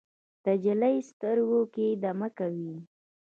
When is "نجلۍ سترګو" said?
0.53-1.61